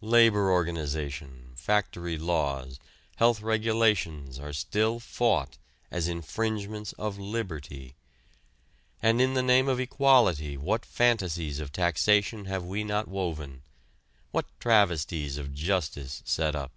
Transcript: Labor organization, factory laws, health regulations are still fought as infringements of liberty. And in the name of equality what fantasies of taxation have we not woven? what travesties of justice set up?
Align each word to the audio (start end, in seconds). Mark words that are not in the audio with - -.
Labor 0.00 0.50
organization, 0.50 1.52
factory 1.54 2.16
laws, 2.16 2.80
health 3.16 3.42
regulations 3.42 4.38
are 4.38 4.54
still 4.54 4.98
fought 4.98 5.58
as 5.90 6.08
infringements 6.08 6.94
of 6.94 7.18
liberty. 7.18 7.94
And 9.02 9.20
in 9.20 9.34
the 9.34 9.42
name 9.42 9.68
of 9.68 9.78
equality 9.78 10.56
what 10.56 10.86
fantasies 10.86 11.60
of 11.60 11.72
taxation 11.72 12.46
have 12.46 12.64
we 12.64 12.84
not 12.84 13.06
woven? 13.06 13.64
what 14.30 14.46
travesties 14.60 15.36
of 15.36 15.52
justice 15.52 16.22
set 16.24 16.54
up? 16.54 16.72